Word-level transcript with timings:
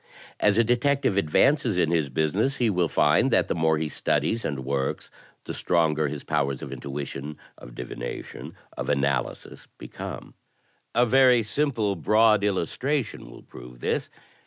As 0.39 0.57
a 0.57 0.63
detective 0.63 1.15
advances 1.15 1.77
in 1.77 1.91
his 1.91 2.09
business 2.09 2.57
he 2.57 2.71
will 2.71 2.87
find 2.87 3.29
that 3.29 3.47
the 3.49 3.53
more 3.53 3.77
he 3.77 3.87
studies 3.87 4.43
and 4.43 4.65
works, 4.65 5.11
the 5.43 5.53
stronger 5.53 6.07
his 6.07 6.23
powers 6.23 6.63
of 6.63 6.73
intuition, 6.73 7.37
of 7.59 7.75
divination, 7.75 8.55
of 8.75 8.89
analysis 8.89 9.67
become. 9.77 10.33
A 10.95 11.05
very 11.05 11.43
simple 11.43 11.95
broad 11.95 12.43
illustration 12.43 13.29
will 13.29 13.43
prove 13.43 13.79
this. 13.79 14.09